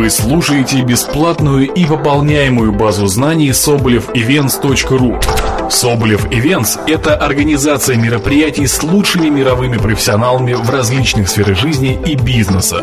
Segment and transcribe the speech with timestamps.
[0.00, 9.28] Вы слушаете бесплатную и пополняемую базу знаний sobolevevents.ru Соболев Events– это организация мероприятий с лучшими
[9.28, 12.80] мировыми профессионалами в различных сферах жизни и бизнеса.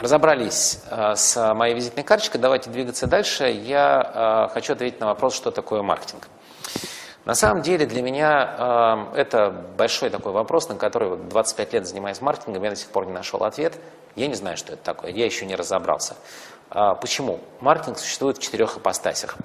[0.00, 3.54] Разобрались э, с моей визитной карточкой, давайте двигаться дальше.
[3.62, 6.28] Я э, хочу ответить на вопрос, что такое маркетинг.
[7.28, 11.86] На самом деле для меня э, это большой такой вопрос, на который вот 25 лет
[11.86, 13.78] занимаюсь маркетингом, я до сих пор не нашел ответ.
[14.16, 16.16] Я не знаю, что это такое, я еще не разобрался.
[16.70, 17.40] Э, почему?
[17.60, 19.36] Маркетинг существует в четырех ипостасях,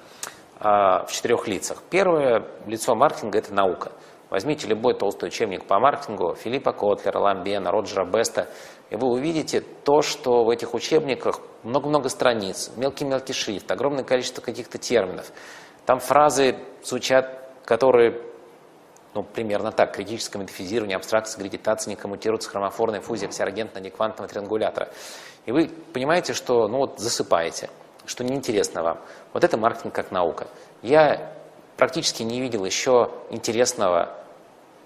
[0.60, 1.82] э, в четырех лицах.
[1.90, 3.92] Первое лицо маркетинга– это наука.
[4.30, 8.48] Возьмите любой толстый учебник по маркетингу Филиппа Котлера, Ламбена, Роджера Беста,
[8.88, 14.78] и вы увидите то, что в этих учебниках много-много страниц, мелкий-мелкий шрифт, огромное количество каких-то
[14.78, 15.30] терминов.
[15.84, 18.20] Там фразы звучат которые,
[19.14, 24.88] ну, примерно так, критическое метафизирование, абстракция, гравитация не коммутируются, хромофорная фузия, всеоргентная, неквантного триангулятора.
[25.46, 27.70] И вы понимаете, что, ну, вот засыпаете,
[28.06, 28.98] что неинтересно вам.
[29.32, 30.46] Вот это маркетинг как наука.
[30.82, 31.32] Я
[31.76, 34.14] практически не видел еще интересного,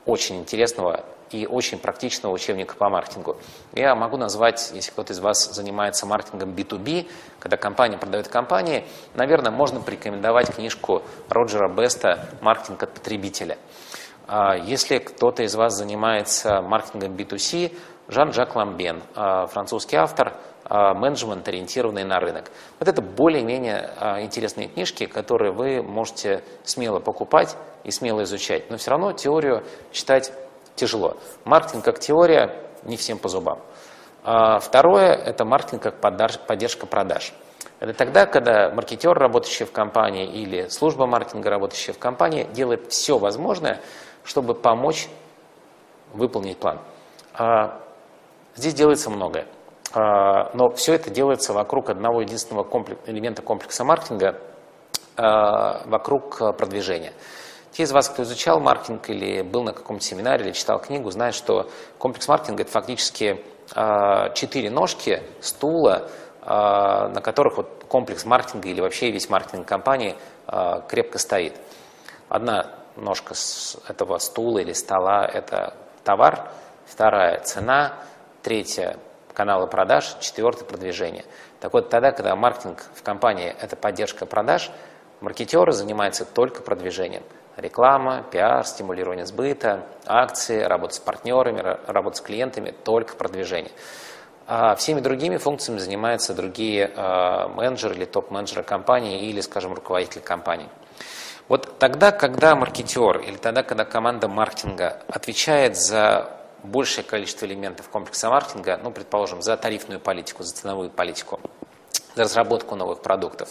[0.06, 3.36] очень интересного и очень практичного учебника по маркетингу.
[3.72, 8.84] Я могу назвать, если кто-то из вас занимается маркетингом B2B, когда компания продает компании,
[9.14, 13.58] наверное, можно порекомендовать книжку Роджера Беста «Маркетинг от потребителя».
[14.26, 17.74] А если кто-то из вас занимается маркетингом B2C,
[18.08, 20.34] Жан-Жак Ламбен, а, французский автор,
[20.64, 22.50] а, менеджмент, ориентированный на рынок.
[22.78, 23.90] Вот это более-менее
[24.20, 28.70] интересные книжки, которые вы можете смело покупать и смело изучать.
[28.70, 29.62] Но все равно теорию
[29.92, 30.32] читать
[30.78, 31.16] тяжело.
[31.44, 33.58] Маркетинг как теория не всем по зубам.
[34.24, 37.32] А второе– это маркетинг как поддержка продаж.
[37.80, 43.18] Это тогда, когда маркетер, работающий в компании, или служба маркетинга, работающая в компании, делает все
[43.18, 43.80] возможное,
[44.24, 45.08] чтобы помочь
[46.12, 46.80] выполнить план.
[47.34, 47.80] А
[48.56, 49.46] здесь делается многое.
[49.94, 52.66] А, но все это делается вокруг одного единственного
[53.06, 54.40] элемента комплекса маркетинга,
[55.16, 57.12] вокруг продвижения.
[57.78, 61.36] Те из вас, кто изучал маркетинг или был на каком-то семинаре или читал книгу, знают,
[61.36, 63.40] что комплекс маркетинга– это фактически
[63.72, 66.10] э, четыре ножки стула,
[66.42, 70.16] э, на которых вот комплекс маркетинга или вообще весь маркетинг компании
[70.48, 71.54] э, крепко стоит.
[72.28, 76.50] Одна ножка с этого стула или стола– это товар,
[76.84, 77.92] вторая– цена,
[78.42, 78.96] третья–
[79.34, 81.24] каналы продаж, четвертое– продвижение.
[81.60, 84.68] Так вот, тогда, когда маркетинг в компании– это поддержка продаж,
[85.20, 87.22] маркетеры занимаются только продвижением–
[87.58, 93.72] реклама, пиар, стимулирование сбыта, акции, работа с партнерами, работа с клиентами, только продвижение.
[94.46, 100.68] А всеми другими функциями занимаются другие а, менеджеры или топ-менеджеры компании или, скажем, руководители компании.
[101.48, 106.30] Вот тогда, когда маркетер или тогда, когда команда маркетинга отвечает за
[106.62, 111.40] большее количество элементов комплекса маркетинга, ну, предположим, за тарифную политику, за ценовую политику,
[112.14, 113.50] за разработку новых продуктов,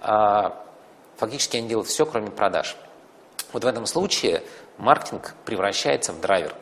[0.00, 0.64] а,
[1.22, 2.76] фактически они делают все, кроме продаж.
[3.52, 4.42] Вот в этом случае
[4.76, 6.52] маркетинг превращается в драйвер.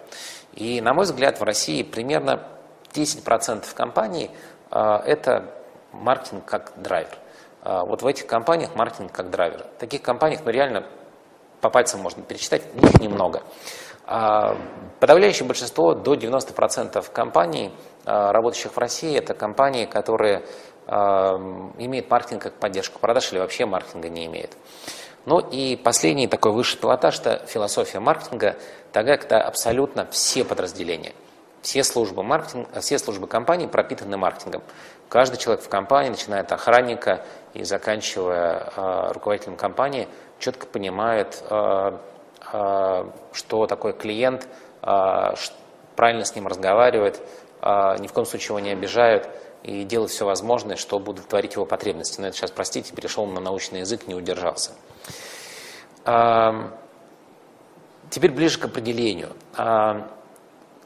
[0.53, 2.47] И, на мой взгляд, в России примерно
[2.93, 4.31] 10% компаний
[4.70, 5.54] а, это
[5.93, 7.16] маркетинг как драйвер.
[7.62, 9.65] А, вот в этих компаниях маркетинг как драйвер.
[9.78, 10.87] Таких компаниях, ну, реально
[11.62, 13.43] по пальцам можно перечитать, их немного.
[14.04, 14.59] А,
[14.99, 17.72] подавляющее большинство, до 90% компаний,
[18.04, 20.44] работающих в России, это компании, которые
[20.90, 24.56] имеют маркетинг как поддержку продаж или вообще маркетинга не имеют.
[25.26, 28.56] Ну и последний такой высший пилотаж– это философия маркетинга,
[28.92, 31.12] тогда, когда абсолютно все подразделения,
[31.62, 34.62] все службы, маркетинга, все службы компании пропитаны маркетингом.
[35.08, 40.08] Каждый человек в компании, начиная от охранника и заканчивая э, руководителем компании,
[40.38, 41.98] четко понимает, э,
[42.52, 44.48] э, что такое клиент,
[44.82, 45.34] э,
[45.96, 47.20] правильно с ним разговаривает,
[47.60, 49.28] э, ни в коем случае его не обижают
[49.62, 52.21] и делать все возможное, чтобы удовлетворить его потребности.
[52.21, 54.72] Но это сейчас, простите, перешел на научный язык, не удержался.
[58.10, 59.37] Теперь ближе к определению.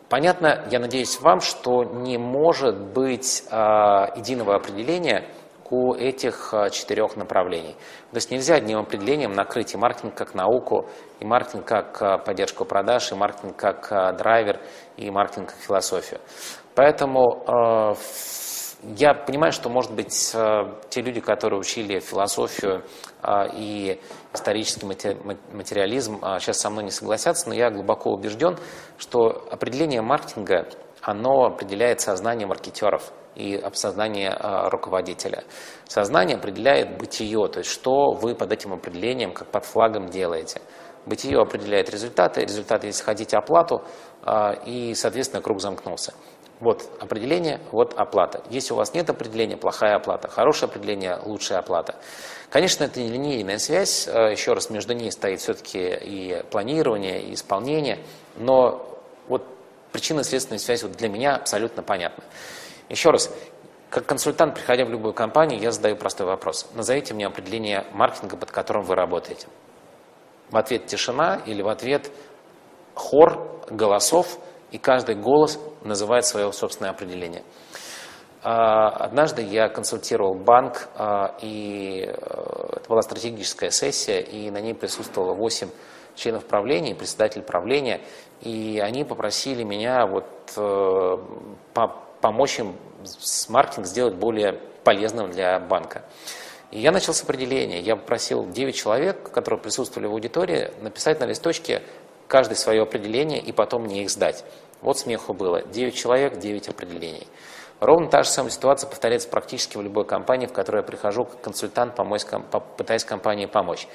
[0.08, 5.24] Понятно, я надеюсь вам, что не может быть а, единого определения
[5.70, 7.74] у этих а, четырех направлений.
[8.10, 10.88] То есть нельзя одним определением накрыть и маркетинг как науку,
[11.18, 14.60] и маркетинг как а, поддержку продаж, и маркетинг как драйвер,
[14.96, 16.20] и маркетинг как философию.
[16.74, 17.96] Поэтому
[18.96, 22.84] я понимаю, что, может быть, э, те люди, которые учили философию
[23.22, 24.00] э, и
[24.32, 28.58] исторический материализм, сейчас э, со мной не согласятся, но я глубоко убежден,
[28.98, 30.68] что определение маркетинга,
[31.00, 34.34] оно определяет сознание маркетеров и сознание
[34.70, 35.44] руководителя.
[35.86, 40.60] Сознание определяет бытие, то есть что вы под этим определением, как под флагом делаете.
[41.04, 43.82] Бытие определяет результаты, результаты, если хотите, оплату,
[44.64, 46.14] и, соответственно, круг замкнулся.
[46.64, 48.42] Вот определение, вот оплата.
[48.48, 50.28] Если у вас нет определения, плохая оплата.
[50.28, 51.96] Хорошее определение, лучшая оплата.
[52.48, 54.08] Конечно, это не линейная связь.
[54.08, 57.98] Э, еще раз, между ней стоит все-таки и планирование, и исполнение.
[58.36, 59.46] Но вот
[59.92, 62.24] причинно-следственная связь вот для меня абсолютно понятна.
[62.88, 63.30] Еще раз,
[63.90, 66.66] как консультант, приходя в любую компанию, я задаю простой вопрос.
[66.72, 69.48] Назовите мне определение маркетинга, под которым вы работаете.
[70.50, 72.10] В ответ тишина или в ответ
[72.94, 74.38] хор голосов,
[74.74, 77.44] и каждый голос называет свое собственное определение.
[78.42, 84.74] А, однажды я консультировал банк, а, и э, это была стратегическая сессия, и на ней
[84.74, 85.68] присутствовало 8
[86.16, 88.00] членов правления, председатель правления,
[88.40, 90.26] и они попросили меня вот
[90.56, 91.18] э,
[92.20, 92.74] помочь им
[93.04, 96.02] с маркетинг сделать более полезным для банка.
[96.72, 97.78] И я начал с определения.
[97.78, 101.82] Я попросил 9 человек, которые присутствовали в аудитории, написать на листочке
[102.26, 104.44] каждое свое определение и потом мне их сдать.
[104.84, 105.62] Вот смеху было.
[105.62, 107.26] 9 человек, 9 определений.
[107.80, 111.40] Ровно та же самая ситуация повторяется практически в любой компании, в которой я прихожу как
[111.40, 112.22] консультант, помочь,
[112.76, 113.88] пытаясь компании помочь.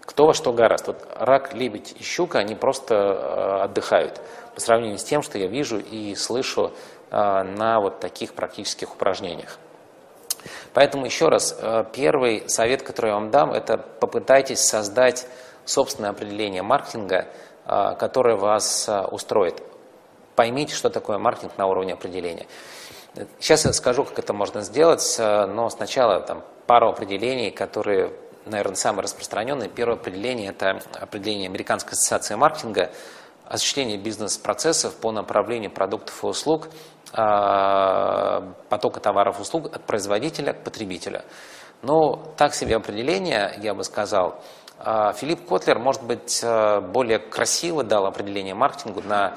[0.00, 0.86] Кто во что гораст.
[0.86, 4.20] Вот рак, лебедь и щука, они просто э, отдыхают
[4.54, 6.72] по сравнению с тем, что я вижу и слышу
[7.10, 9.58] э, на вот таких практических упражнениях.
[10.72, 15.26] Поэтому еще раз, э, первый совет, который я вам дам, это попытайтесь создать
[15.66, 17.26] собственное определение маркетинга,
[17.98, 19.60] которое вас устроит.
[20.36, 22.46] Поймите, что такое маркетинг на уровне определения.
[23.40, 28.12] Сейчас я скажу, как это можно сделать, но сначала там пару определений, которые
[28.46, 29.68] наверное, самое распространенное.
[29.68, 32.90] Первое определение– это определение Американской ассоциации маркетинга,
[33.44, 36.68] осуществление бизнес-процессов по направлению продуктов и услуг,
[37.12, 41.22] а, потока товаров и услуг от производителя к потребителю.
[41.82, 44.42] Ну, так себе определение, я бы сказал.
[44.78, 46.44] А, Филипп Котлер, может быть,
[46.92, 49.36] более красиво дал определение маркетингу на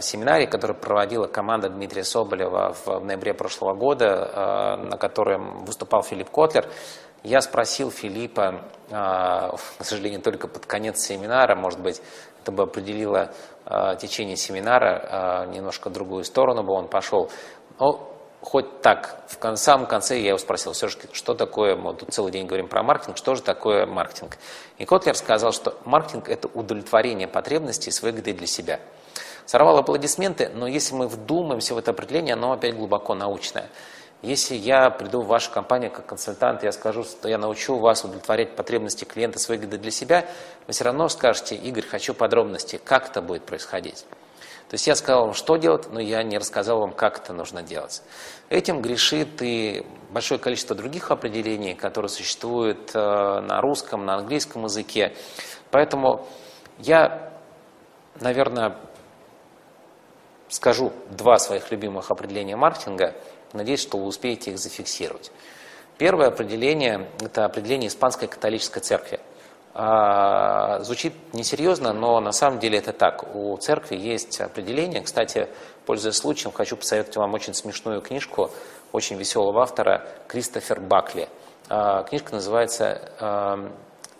[0.00, 6.68] семинаре, который проводила команда Дмитрия Соболева в ноябре прошлого года, на котором выступал Филипп Котлер.
[7.24, 12.02] Я спросил Филиппа, а, к сожалению, только под конец семинара, может быть,
[12.42, 13.32] это бы определило
[14.00, 17.30] течение семинара, немножко другую сторону бы он пошел.
[17.78, 18.08] Но
[18.40, 22.32] хоть так, в самом конце я его спросил, все же, что такое, мы тут целый
[22.32, 24.36] день говорим про маркетинг, что же такое маркетинг?
[24.78, 28.80] И Котлер сказал, что маркетинг– это удовлетворение потребностей с выгодой для себя.
[29.46, 33.68] Сорвал аплодисменты, но если мы вдумаемся в это определение, оно опять глубоко научное.
[34.22, 38.54] Если я приду в вашу компанию как консультант, я скажу, что я научу вас удовлетворять
[38.54, 40.24] потребности клиента с выгодой для себя,
[40.68, 44.06] вы все равно скажете, Игорь, хочу подробности, как это будет происходить.
[44.68, 47.62] То есть я сказал вам, что делать, но я не рассказал вам, как это нужно
[47.62, 48.00] делать.
[48.48, 55.14] Этим грешит и большое количество других определений, которые существуют э, на русском, на английском языке.
[55.70, 56.26] Поэтому
[56.78, 57.32] я,
[58.20, 58.78] наверное,
[60.52, 63.14] скажу два своих любимых определения маркетинга–
[63.52, 65.30] Надеюсь, что вы успеете их зафиксировать.
[65.98, 69.20] Первое определение– это определение Испанской католической церкви.
[69.74, 73.34] А, звучит несерьезно, но на самом деле это так.
[73.34, 75.02] У церкви есть определение.
[75.02, 75.48] Кстати,
[75.86, 78.50] пользуясь случаем, хочу посоветовать вам очень смешную книжку
[78.92, 81.28] очень веселого автора Кристофер Бакли.
[81.68, 83.72] А, книжка называется а,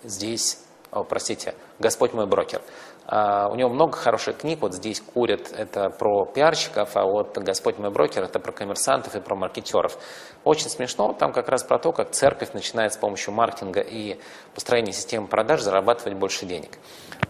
[0.05, 0.59] «Здесь,
[0.93, 2.63] о, простите, Господь мой брокер».
[3.05, 7.79] А, у него много хороших книг, вот здесь курят, это про пиарщиков, а вот Господь
[7.79, 9.99] мой брокер, это про коммерсантов и про маркетеров.
[10.45, 14.21] Очень смешно, там как раз про то, как церковь начинает с помощью маркетинга и
[14.55, 16.71] построения системы продаж зарабатывать больше денег.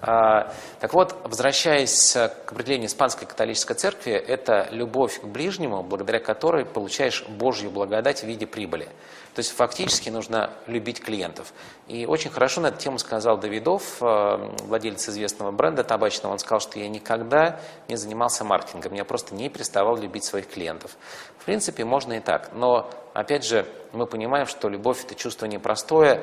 [0.03, 6.67] А, так вот, возвращаясь к определению Испанской католической церкви, это любовь к ближнему, благодаря которой
[6.67, 8.89] получаешь Божью благодать в виде прибыли.
[9.35, 11.55] То есть фактически нужно любить клиентов.
[11.89, 16.33] И очень хорошо на эту тему сказал Давидов, э, владелец известного бренда табачного.
[16.33, 17.59] Он сказал, что я никогда
[17.89, 20.99] не занимался маркетингом, я просто не переставал любить своих клиентов.
[21.39, 22.51] В принципе, можно и так.
[22.53, 26.23] Но, опять же, мы понимаем, что любовь– это чувство непростое,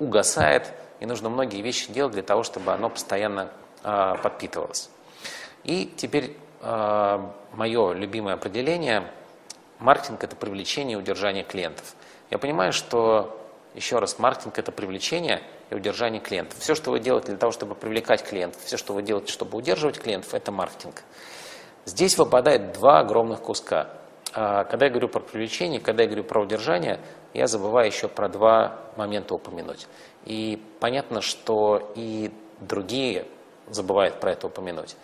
[0.00, 3.52] угасает, и нужно многие вещи делать для того, чтобы оно постоянно
[3.84, 4.90] э, подпитывалось.
[5.62, 9.08] И теперь э, мое любимое определение–
[9.80, 11.94] маркетинг– это привлечение и удержание клиентов.
[12.30, 13.40] Я понимаю, что,
[13.74, 16.58] еще раз, маркетинг– это привлечение и удержание клиентов.
[16.58, 19.98] Все, что вы делаете для того, чтобы привлекать клиентов, все, что вы делаете, чтобы удерживать
[19.98, 21.02] клиентов– это маркетинг.
[21.86, 23.88] Здесь выпадает два огромных куска.
[24.32, 27.00] А, когда я говорю про привлечение, когда я говорю про удержание,
[27.34, 29.86] я забываю еще про два момента упомянуть.
[30.24, 33.26] И понятно, что и другие
[33.68, 34.96] забывают про это упомянуть.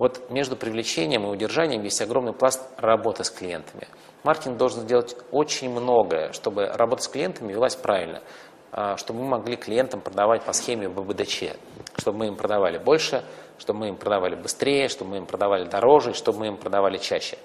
[0.00, 3.86] Вот между привлечением и удержанием есть огромный пласт работы с клиентами–
[4.22, 8.20] Маркетинг должен сделать очень многое, чтобы работа с клиентами велась правильно,
[8.70, 11.54] а, чтобы мы могли клиентам продавать по схеме ВБДЧ,
[11.96, 13.24] чтобы мы им продавали больше,
[13.58, 17.38] чтобы мы им продавали быстрее, чтобы мы им продавали дороже, чтобы мы им продавали чаще.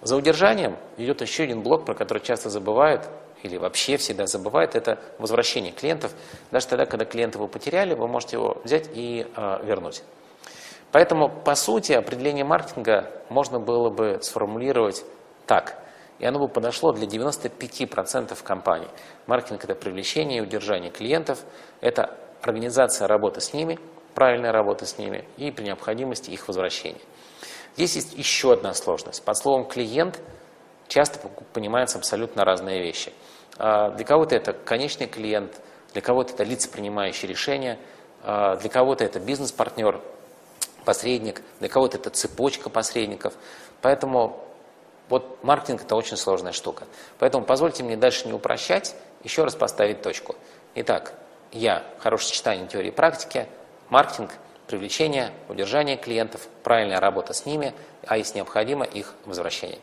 [0.00, 3.08] За удержанием идет еще один блок, про который часто забывают,
[3.44, 6.12] или вообще всегда забывают, это возвращение клиентов.
[6.50, 10.02] Даже тогда, когда клиента вы потеряли, вы можете его взять и э, вернуть.
[10.92, 15.04] Поэтому, по сути, определение маркетинга можно было бы сформулировать
[15.46, 15.78] так.
[16.18, 18.88] И оно бы подошло для 95% компаний.
[19.26, 21.40] Маркетинг– это привлечение и удержание клиентов,
[21.80, 23.78] это организация работы с ними,
[24.14, 27.00] правильная работа с ними и при необходимости их возвращения.
[27.76, 29.24] Здесь есть еще одна сложность.
[29.24, 30.20] Под словом «клиент»
[30.88, 31.18] часто
[31.54, 33.12] понимаются абсолютно разные вещи.
[33.56, 35.60] А, для кого-то это конечный клиент,
[35.92, 37.78] для кого-то это лица, принимающие решения,
[38.22, 40.00] а, для кого-то это бизнес-партнер,
[40.82, 43.34] посредник, для кого-то это цепочка посредников.
[43.80, 44.44] Поэтому
[45.08, 46.84] вот маркетинг это очень сложная штука.
[47.18, 50.36] Поэтому позвольте мне дальше не упрощать, еще раз поставить точку.
[50.74, 51.14] Итак,
[51.52, 53.46] я, хорошее сочетание теории и практики,
[53.90, 54.30] маркетинг,
[54.66, 57.74] привлечение, удержание клиентов, правильная работа с ними,
[58.06, 59.78] а если необходимо, их возвращение.